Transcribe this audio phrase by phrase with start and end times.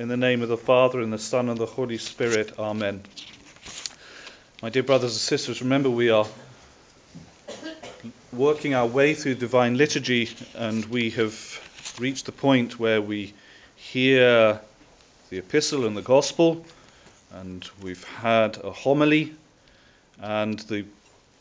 [0.00, 2.58] In the name of the Father, and the Son, and the Holy Spirit.
[2.58, 3.02] Amen.
[4.62, 6.26] My dear brothers and sisters, remember we are
[8.32, 11.36] working our way through divine liturgy, and we have
[11.98, 13.34] reached the point where we
[13.76, 14.62] hear
[15.28, 16.64] the epistle and the gospel,
[17.32, 19.34] and we've had a homily,
[20.18, 20.86] and the,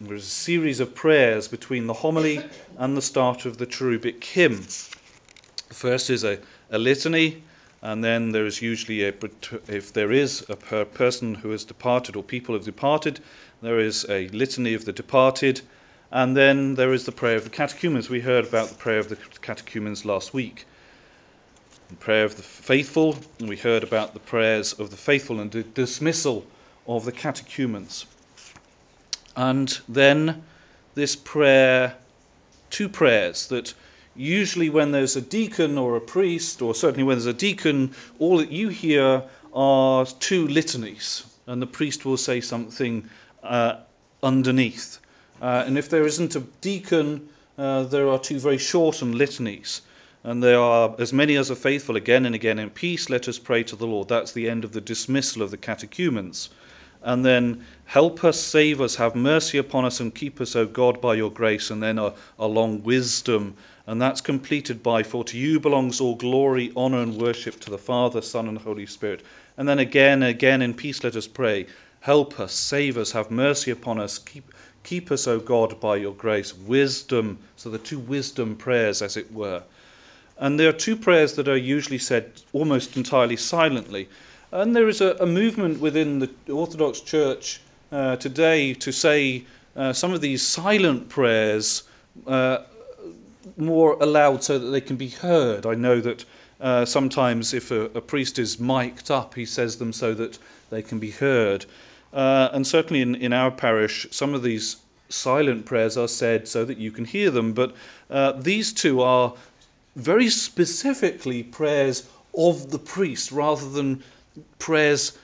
[0.02, 2.44] there's a series of prayers between the homily
[2.78, 4.58] and the start of the cherubic hymn.
[5.70, 6.40] The first is a,
[6.70, 7.44] a litany,
[7.82, 9.14] and then there is usually a,
[9.68, 13.20] if there is a per person who has departed or people have departed,
[13.62, 15.62] there is a litany of the departed,
[16.12, 18.10] and then there is the prayer of the catechumens.
[18.10, 20.66] We heard about the prayer of the catechumens last week.
[21.90, 25.64] The prayer of the faithful, we heard about the prayers of the faithful and the
[25.64, 26.46] dismissal
[26.86, 28.06] of the catechumens.
[29.36, 30.44] And then
[30.96, 31.96] this prayer,
[32.70, 33.74] two prayers that
[34.16, 38.38] usually when there's a deacon or a priest, or certainly when there's a deacon, all
[38.38, 39.24] that you hear
[39.54, 43.10] are two litanies, and the priest will say something
[43.44, 43.76] uh,
[44.22, 45.00] underneath.
[45.42, 49.82] Uh, and if there isn't a deacon, uh, there are two very shortened litanies.
[50.24, 53.40] And there are as many as are faithful again and again in peace, let us
[53.40, 54.10] pray to the Lord.
[54.10, 56.50] That's the end of the dismissal of the catechumens.
[57.02, 61.02] And then, help us, save us, have mercy upon us, and keep us, O God,
[61.02, 61.70] by your grace.
[61.72, 63.56] And then a, a long wisdom.
[63.88, 67.78] And that's completed by, For to you belongs all glory, honor, and worship to the
[67.78, 69.24] Father, Son, and Holy Spirit.
[69.58, 71.68] And then again again in peace, let us pray.
[72.02, 74.54] Help us, save us, have mercy upon us, keep
[74.84, 76.54] Keep us, O God, by your grace.
[76.54, 77.40] Wisdom.
[77.58, 79.64] So the two wisdom prayers, as it were.
[80.38, 84.08] And there are two prayers that are usually said almost entirely silently.
[84.52, 87.62] And there is a, a movement within the Orthodox Church
[87.92, 89.46] uh, today to say
[89.76, 91.84] uh, some of these silent prayers
[92.26, 92.60] uh,
[93.58, 95.68] more aloud so that they can be heard.
[95.68, 96.26] I know that
[96.60, 100.38] uh, sometimes if a, a, priest is mic'd up, he says them so that
[100.72, 101.66] they can be heard.
[102.12, 104.78] Uh, and certainly in, in our parish, some of these
[105.10, 107.54] silent prayers are said so that you can hear them.
[107.54, 107.76] But
[108.10, 109.36] uh, these two are
[109.96, 114.04] very specifically prayers of the priest rather than
[114.58, 115.18] prayers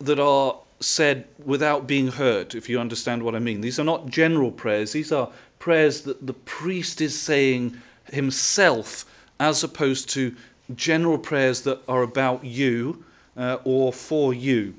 [0.00, 3.60] that are said without being heard, if you understand what I mean.
[3.60, 7.76] These are not general prayers, these are prayers that the priest is saying
[8.12, 9.04] himself
[9.40, 10.36] as opposed to
[10.74, 13.04] general prayers that are about you
[13.36, 14.74] uh, or for you.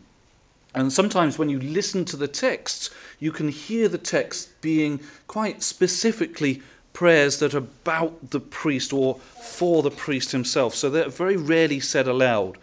[0.74, 5.63] And sometimes when you listen to the texts, you can hear the text being quite
[5.63, 6.62] specifically
[6.94, 10.75] prayers that are about the priest or for the priest himself.
[10.75, 12.57] So they're very rarely said aloud.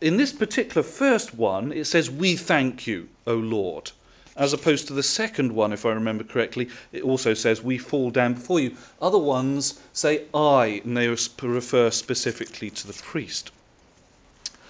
[0.00, 3.90] In this particular first one, it says, We thank you, O Lord.
[4.34, 8.10] As opposed to the second one, if I remember correctly, it also says, We fall
[8.10, 8.76] down before you.
[9.02, 13.50] Other ones say, I, and they refer specifically to the priest.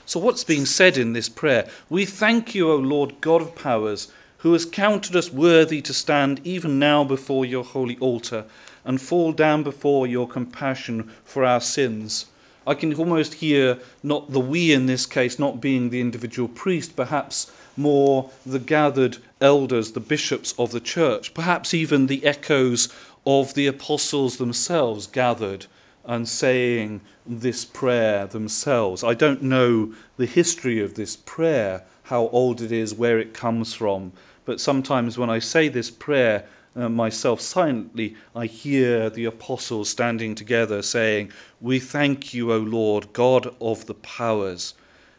[0.04, 1.69] So, what's being said in this prayer?
[1.88, 4.08] We thank you, O Lord God of powers,
[4.38, 8.46] who has counted us worthy to stand even now before your holy altar
[8.84, 12.26] and fall down before your compassion for our sins.
[12.66, 16.94] I can almost hear not the we in this case, not being the individual priest,
[16.94, 22.88] perhaps more the gathered elders, the bishops of the church, perhaps even the echoes
[23.26, 25.66] of the apostles themselves gathered
[26.04, 29.04] and saying this prayer themselves.
[29.04, 33.75] I don't know the history of this prayer, how old it is, where it comes
[33.75, 34.12] from,
[34.44, 40.34] but sometimes when I say this prayer uh, myself silently, I hear the apostles standing
[40.34, 44.75] together saying, We thank you, O Lord, God of the powers,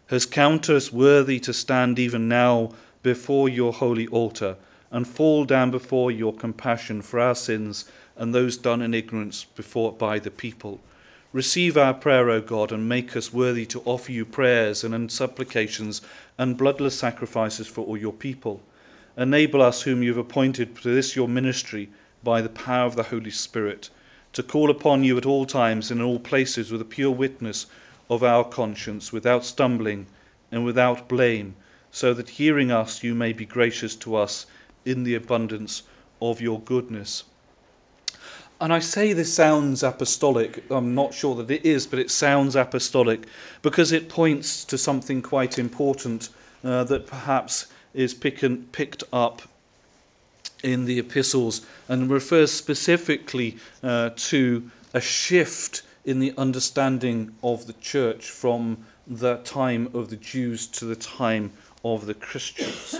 [0.07, 2.71] has counted us worthy to stand even now
[3.03, 4.55] before your holy altar
[4.91, 7.85] and fall down before your compassion for our sins
[8.15, 10.79] and those done in ignorance before by the people.
[11.33, 16.01] Receive our prayer, O God, and make us worthy to offer you prayers and supplications
[16.37, 18.61] and bloodless sacrifices for all your people.
[19.17, 21.89] Enable us, whom you have appointed to this your ministry
[22.23, 23.89] by the power of the Holy Spirit,
[24.33, 27.65] to call upon you at all times and in all places with a pure witness
[28.09, 30.07] of our conscience, without stumbling
[30.51, 31.55] and without blame,
[31.91, 34.45] so that hearing us you may be gracious to us
[34.85, 35.83] in the abundance
[36.21, 37.23] of your goodness.
[38.61, 40.63] And I say this sounds apostolic.
[40.69, 43.25] I'm not sure that it is, but it sounds apostolic
[43.63, 46.29] because it points to something quite important
[46.63, 48.41] uh, that perhaps is pick
[48.71, 49.41] picked up
[50.63, 57.73] in the epistles and refers specifically uh, to a shift in the understanding of the
[57.73, 61.51] church from the time of the Jews to the time
[61.83, 62.99] of the Christians.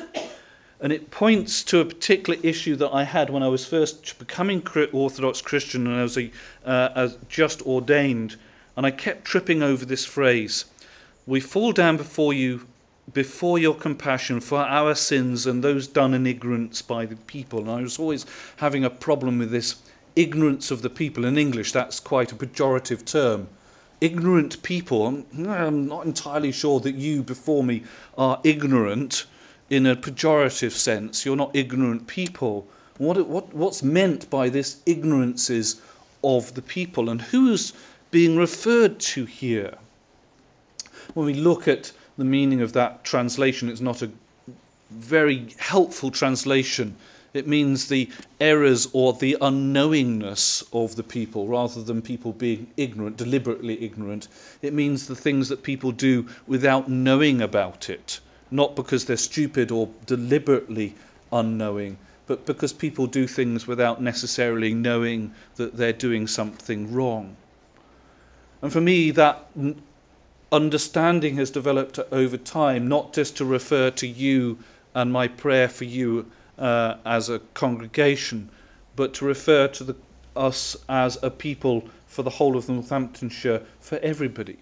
[0.80, 4.66] And it points to a particular issue that I had when I was first becoming
[4.92, 6.32] Orthodox Christian and I was a,
[6.66, 8.36] uh, just ordained.
[8.76, 10.66] And I kept tripping over this phrase
[11.26, 12.66] we fall down before you,
[13.14, 17.60] before your compassion for our sins and those done in ignorance by the people.
[17.60, 18.26] And I was always
[18.58, 19.76] having a problem with this
[20.16, 21.26] ignorance of the people.
[21.26, 23.48] In English, that's quite a pejorative term.
[24.00, 27.84] Ignorant people, I'm, not entirely sure that you before me
[28.18, 29.26] are ignorant
[29.70, 31.26] in a pejorative sense.
[31.26, 32.68] You're not ignorant people.
[32.98, 35.80] What, what, what's meant by this ignorance is
[36.24, 37.74] of the people, and who's
[38.10, 39.76] being referred to here?
[41.14, 44.12] When we look at the meaning of that translation, it's not a
[44.90, 46.96] very helpful translation.
[47.34, 48.10] It means the
[48.42, 54.28] errors or the unknowingness of the people rather than people being ignorant, deliberately ignorant.
[54.62, 58.20] It means the things that people do without knowing about it,
[58.50, 60.96] not because they're stupid or deliberately
[61.32, 61.98] unknowing,
[62.28, 67.38] but because people do things without necessarily knowing that they're doing something wrong.
[68.62, 69.48] And for me, that
[70.52, 74.60] understanding has developed over time, not just to refer to you
[74.94, 78.50] and my prayer for you uh, as a congregation,
[78.96, 79.96] but to refer to the,
[80.36, 84.58] us as a people for the whole of Northamptonshire, for everybody.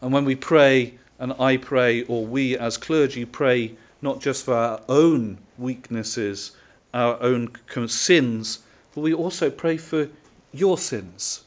[0.00, 4.54] And when we pray, and I pray, or we as clergy pray not just for
[4.54, 6.52] our own weaknesses,
[6.92, 7.50] our own
[7.88, 8.58] sins,
[8.94, 10.08] but we also pray for
[10.52, 11.42] your sins.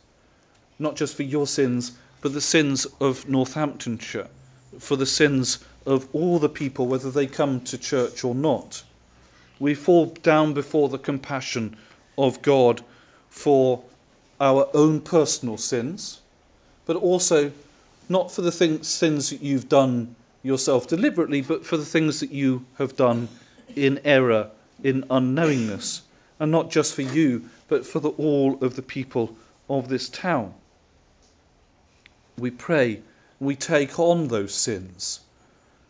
[0.80, 4.28] Not just for your sins, but the sins of Northamptonshire,
[4.80, 8.84] for the sins of all the people, whether they come to church or not.
[9.60, 11.76] We fall down before the compassion
[12.18, 12.82] of God
[13.30, 13.84] for
[14.40, 16.20] our own personal sins,
[16.86, 17.52] but also
[18.08, 22.32] not for the things, sins that you've done yourself deliberately, but for the things that
[22.32, 23.28] you have done
[23.76, 24.50] in error,
[24.84, 26.02] in unknowingness,
[26.40, 29.36] and not just for you, but for the, all of the people
[29.70, 30.54] of this town.
[32.40, 33.02] We pray,
[33.40, 35.20] we take on those sins.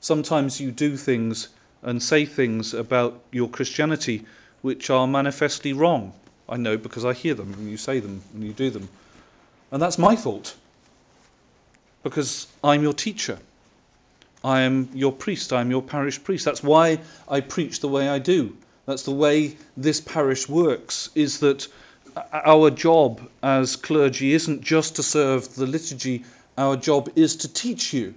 [0.01, 1.49] Sometimes you do things
[1.81, 4.25] and say things about your Christianity
[4.61, 6.13] which are manifestly wrong.
[6.47, 8.89] I know because I hear them and you say them and you do them.
[9.71, 10.55] And that's my fault
[12.03, 13.39] because I'm your teacher.
[14.43, 15.53] I am your priest.
[15.53, 16.45] I am your parish priest.
[16.45, 18.55] That's why I preach the way I do.
[18.85, 21.67] That's the way this parish works, is that
[22.33, 26.23] our job as clergy isn't just to serve the liturgy,
[26.59, 28.13] our job is to teach you.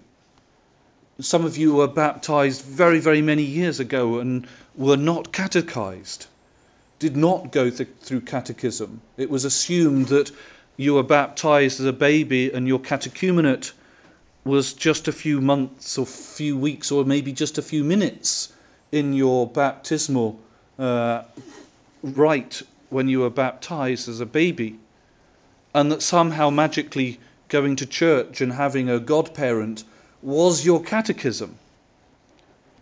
[1.20, 6.26] Some of you were baptized very, very many years ago and were not catechized,
[6.98, 9.00] did not go th- through catechism.
[9.16, 10.32] It was assumed that
[10.76, 13.70] you were baptized as a baby and your catechumenate
[14.44, 18.52] was just a few months or few weeks or maybe just a few minutes
[18.90, 20.40] in your baptismal
[20.80, 21.22] uh,
[22.02, 24.80] rite when you were baptized as a baby,
[25.72, 27.20] and that somehow magically
[27.52, 29.84] going to church and having a godparent
[30.22, 31.54] was your catechism.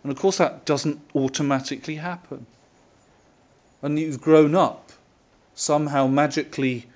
[0.01, 2.45] And of course, that doesn't automatically happen.
[3.81, 4.91] And you've grown up
[5.55, 6.87] somehow magically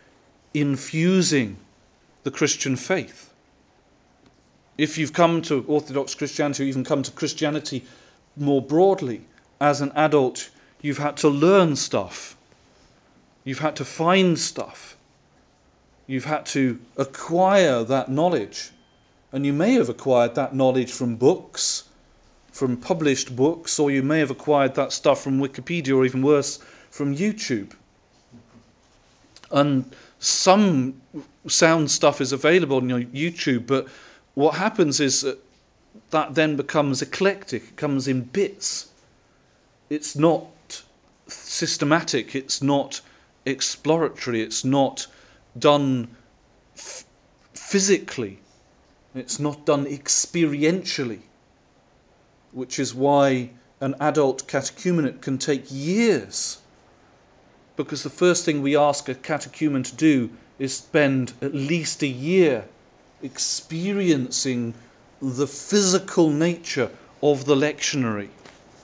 [0.53, 1.57] infusing
[2.23, 3.29] the Christian faith.
[4.77, 7.83] If you've come to Orthodox Christianity or even come to Christianity
[8.37, 9.21] more broadly
[9.59, 10.49] as an adult,
[10.81, 12.37] you've had to learn stuff.
[13.43, 14.94] You've had to find stuff.
[16.07, 18.71] You've had to acquire that knowledge.
[19.31, 21.83] And you may have acquired that knowledge from books,
[22.51, 26.59] from published books, or you may have acquired that stuff from Wikipedia, or even worse,
[26.89, 27.71] from YouTube.
[29.51, 31.01] And some
[31.47, 33.87] sound stuff is available on your YouTube, but
[34.33, 35.39] what happens is that
[36.11, 38.87] that then becomes eclectic, it comes in bits.
[39.89, 40.47] It's not
[41.27, 43.01] systematic, it's not
[43.45, 45.07] exploratory, it's not
[45.57, 46.15] done
[46.75, 47.05] f-
[47.53, 48.39] physically,
[49.13, 51.19] it's not done experientially,
[52.51, 56.57] which is why an adult catechumenate can take years.
[57.75, 62.07] Because the first thing we ask a catechumen to do is spend at least a
[62.07, 62.65] year
[63.21, 64.73] experiencing
[65.21, 66.89] the physical nature
[67.21, 68.29] of the lectionary.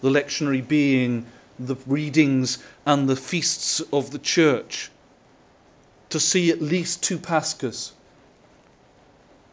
[0.02, 1.26] The lectionary being
[1.60, 4.90] the readings and the feasts of the church.
[6.12, 7.92] To see at least two Paschas.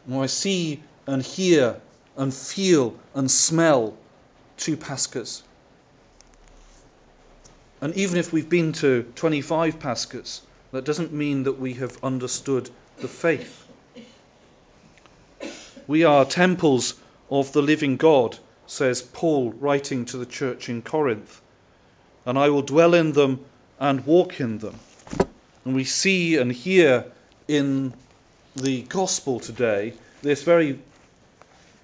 [0.06, 1.80] When I see and hear
[2.16, 3.96] and feel and smell
[4.56, 5.42] two Paschas.
[7.80, 10.40] And even if we've been to 25 Paschas,
[10.72, 13.64] that doesn't mean that we have understood the faith.
[15.86, 16.94] We are temples
[17.30, 18.36] of the living God,
[18.66, 21.40] says Paul, writing to the church in Corinth.
[22.26, 23.44] And I will dwell in them
[23.78, 24.78] and walk in them.
[25.68, 27.04] And we see and hear
[27.46, 27.92] in
[28.56, 30.78] the gospel today this very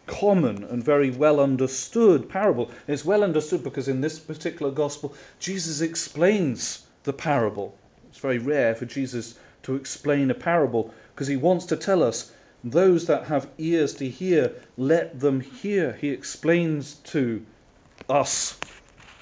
[0.07, 2.71] common and very well understood parable.
[2.89, 7.77] It's well understood because in this particular gospel, Jesus explains the parable.
[8.09, 12.33] It's very rare for Jesus to explain a parable because he wants to tell us
[12.65, 15.93] those that have ears to hear, let them hear.
[15.93, 17.45] He explains to
[18.09, 18.59] us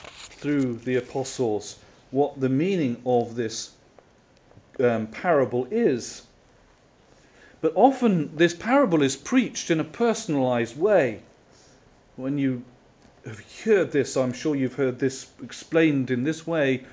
[0.07, 1.77] through the apostles
[2.13, 3.73] what the meaning of this
[4.81, 6.23] um, parable is.
[7.61, 11.21] But often this parable is preached in a personalized way.
[12.17, 12.65] When you
[13.25, 16.85] have heard this, I'm sure you've heard this explained in this way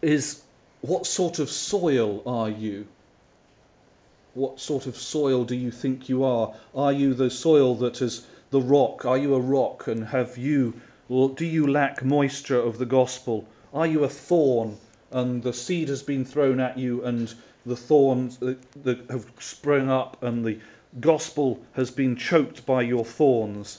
[0.00, 0.40] is
[0.80, 2.86] what sort of soil are you?
[4.34, 6.54] What sort of soil do you think you are?
[6.74, 9.04] Are you the soil that is the rock?
[9.04, 13.44] Are you a rock and have you or do you lack moisture of the gospel?
[13.74, 14.78] Are you a thorn
[15.10, 17.32] and the seed has been thrown at you and
[17.66, 20.58] the thorns that have sprung up and the
[20.98, 23.78] gospel has been choked by your thorns?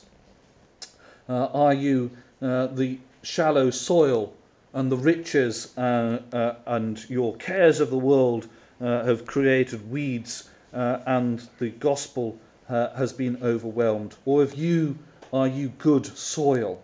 [1.27, 2.11] Uh, are you
[2.41, 4.33] uh, the shallow soil
[4.73, 8.47] and the riches uh, uh and your cares of the world
[8.79, 14.15] uh, have created weeds uh, and the gospel has been overwhelmed?
[14.23, 14.97] Or have you,
[15.33, 16.81] are you good soil?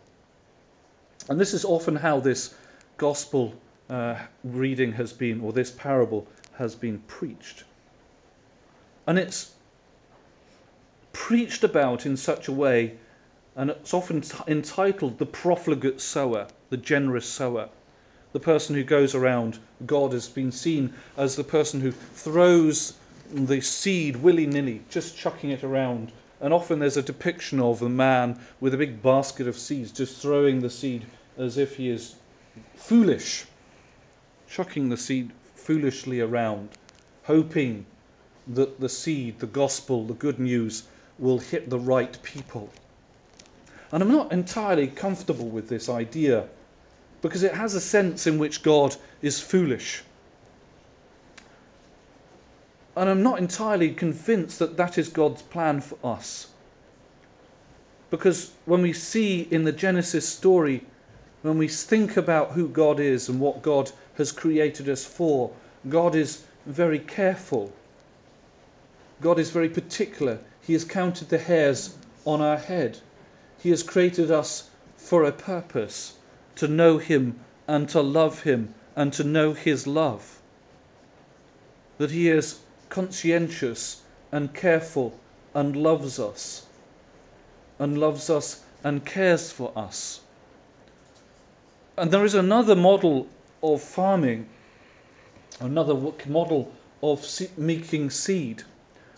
[1.30, 2.54] And this is often how this
[2.98, 3.54] gospel
[3.90, 6.28] uh, reading has been, or this parable
[6.58, 7.64] has been preached.
[9.06, 9.52] And it's
[11.14, 12.98] preached about in such a way,
[13.56, 17.70] and it's often t- entitled the profligate sower, the generous sower.
[18.34, 22.94] The person who goes around, God has been seen as the person who throws
[23.32, 26.12] the seed willy nilly, just chucking it around.
[26.40, 30.22] And often there's a depiction of a man with a big basket of seeds, just
[30.22, 31.06] throwing the seed
[31.38, 32.14] as if he is
[32.76, 33.46] foolish
[34.50, 36.70] chucking the seed foolishly around,
[37.24, 37.86] hoping
[38.48, 40.84] that the seed, the gospel, the good news,
[41.20, 42.70] will hit the right people.
[43.92, 46.48] And I'm not entirely comfortable with this idea
[47.22, 50.04] because it has a sense in which God is foolish.
[52.96, 56.48] And I'm not entirely convinced that that is God's plan for us.
[58.10, 60.84] Because when we see in the Genesis story
[61.42, 65.52] when we think about who God is and what God has created us for,
[65.88, 67.72] God is very careful.
[69.22, 70.40] God is very particular.
[70.62, 72.98] He has counted the hairs on our head.
[73.60, 76.14] He has created us for a purpose
[76.56, 80.40] to know Him and to love Him and to know His love.
[81.98, 84.02] That He is conscientious
[84.32, 85.18] and careful
[85.54, 86.66] and loves us
[87.80, 90.20] and loves us and cares for us.
[91.98, 93.28] And there is another model
[93.64, 94.48] of farming,
[95.60, 95.96] another
[96.28, 97.28] model of
[97.58, 98.62] making seed.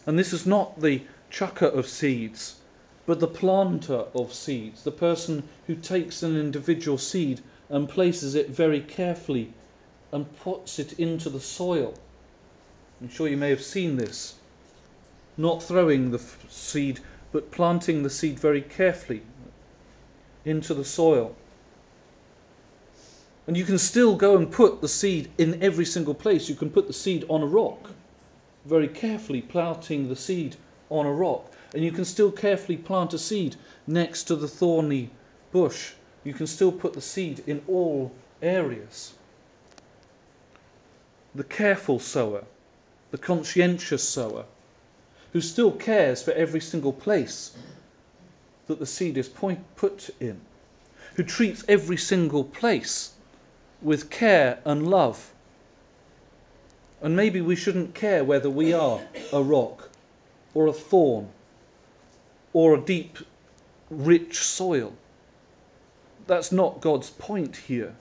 [0.06, 2.56] And this is not the chucker of seeds,
[3.06, 8.50] but the planter of seeds, the person who takes an individual seed and places it
[8.50, 9.54] very carefully
[10.14, 11.94] and puts it into the soil.
[13.02, 14.36] I'm sure you may have seen this.
[15.36, 17.00] Not throwing the seed,
[17.32, 19.22] but planting the seed very carefully
[20.46, 21.36] into the soil.
[23.50, 26.50] And you can still go and put the seed in every single place.
[26.50, 27.90] You can put the seed on a rock,
[28.64, 30.56] very carefully planting the seed
[30.92, 31.52] on a rock.
[31.74, 33.56] And you can still carefully plant a seed
[33.88, 35.10] next to the thorny
[35.52, 35.94] bush.
[36.24, 39.16] You can still put the seed in all areas.
[41.34, 42.44] The careful sower,
[43.10, 44.46] the conscientious sower,
[45.34, 47.52] who still cares for every single place
[48.68, 50.40] that the seed is point, put in,
[51.16, 53.12] who treats every single place
[53.82, 55.32] with care and love.
[57.02, 59.90] And maybe we shouldn't care whether we are a rock
[60.54, 61.30] or a thorn
[62.52, 63.18] or a deep,
[63.90, 64.94] rich soil.
[66.28, 67.96] That's not God's point here.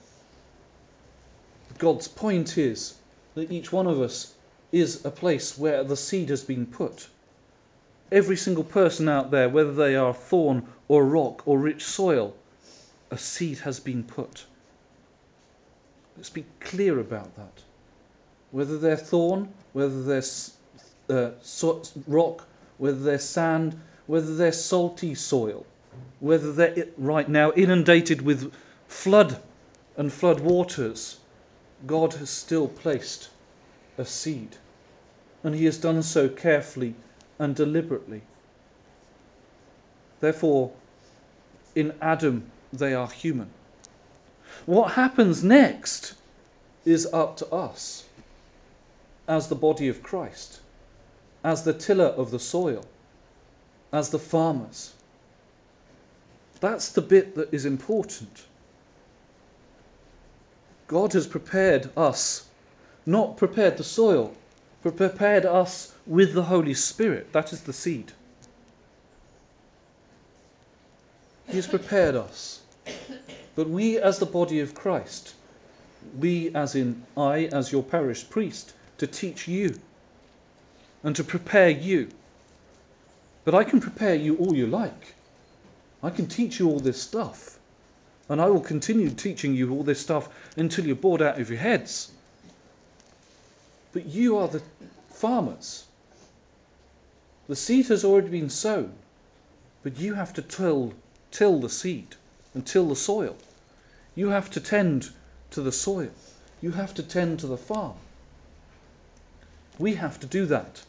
[1.77, 2.93] God's point is
[3.35, 4.33] that each one of us
[4.71, 7.07] is a place where the seed has been put.
[8.11, 12.35] Every single person out there, whether they are thorn or rock or rich soil,
[13.11, 14.45] a seed has been put.
[16.19, 17.61] Let's be clear about that.
[18.51, 20.21] Whether they're thorn, whether they're
[21.09, 21.31] uh,
[22.07, 22.45] rock,
[22.77, 25.65] whether they're sand, whether they're salty soil,
[26.19, 28.53] whether they're right now inundated with
[28.89, 29.41] flood
[29.95, 31.17] and flood waters,
[31.87, 33.29] God has still placed
[33.97, 34.57] a seed.
[35.45, 36.95] And He has done so carefully
[37.39, 38.23] and deliberately.
[40.19, 40.73] Therefore,
[41.75, 43.49] in Adam, they are human.
[44.65, 46.13] What happens next
[46.85, 48.03] is up to us
[49.27, 50.59] as the body of Christ,
[51.43, 52.85] as the tiller of the soil.
[53.91, 54.93] as the farmers.
[56.59, 58.45] That's the bit that is important.
[60.87, 62.45] God has prepared us,
[63.05, 64.33] not prepared the soil,
[64.83, 67.31] but prepared us with the Holy Spirit.
[67.33, 68.11] That is the seed.
[71.47, 72.58] He has prepared us.
[73.59, 75.33] But we, as the body of Christ,
[76.17, 79.77] we, as in I, as your parish priest, to teach you
[81.03, 82.07] and to prepare you.
[83.43, 85.13] But I can prepare you all you like.
[86.01, 87.59] I can teach you all this stuff.
[88.29, 91.59] And I will continue teaching you all this stuff until you're bored out of your
[91.59, 92.09] heads.
[93.91, 94.61] But you are the
[95.09, 95.83] farmers.
[97.49, 98.93] The seed has already been sown,
[99.83, 100.93] but you have to till,
[101.31, 102.15] till the seed
[102.53, 103.35] and till the soil.
[104.19, 105.09] You have to tend
[105.51, 106.11] to the soil.
[106.59, 107.95] You have to tend to the farm.
[109.77, 110.81] We have to do that.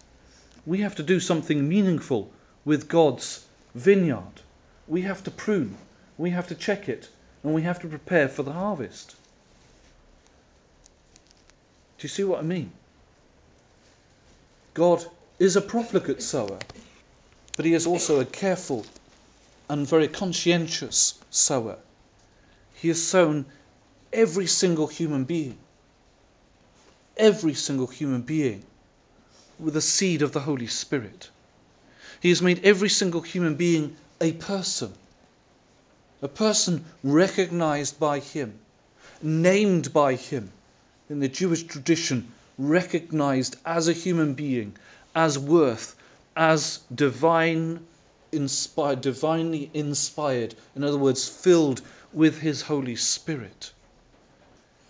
[0.67, 2.29] We have to do something meaningful
[2.65, 4.41] with God's vineyard.
[4.89, 5.77] We have to prune.
[6.19, 7.09] We have to check it.
[7.45, 9.15] And we have to prepare for the harvest.
[11.99, 12.73] Do you see what I mean?
[14.75, 15.07] God
[15.39, 16.59] is a profligate sower,
[17.57, 18.85] but he is also a careful
[19.69, 21.79] and very conscientious sower.
[22.81, 23.45] He has sown
[24.11, 25.59] every single human being,
[27.15, 28.65] every single human being,
[29.59, 31.29] with the seed of the Holy Spirit.
[32.21, 34.95] He has made every single human being a person,
[36.23, 38.59] a person recognized by Him,
[39.21, 40.51] named by Him.
[41.11, 44.75] In the Jewish tradition, recognized as a human being,
[45.15, 45.95] as worth,
[46.35, 47.87] as divine
[48.33, 53.73] inspired, divinely inspired, in other words, filled with his Holy Spirit.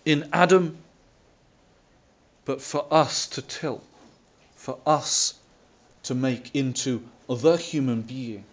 [0.05, 0.77] In Adam,
[2.45, 3.81] but for us to till,
[4.55, 5.35] for us
[6.03, 8.43] to make into the human being,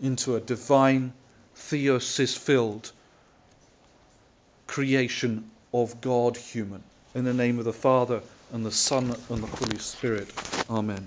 [0.00, 1.12] into a divine,
[1.56, 2.92] theosis filled
[4.66, 6.82] creation of God human.
[7.14, 8.22] In the name of the Father,
[8.52, 10.28] and the Son, and the Holy Spirit.
[10.70, 11.06] Amen.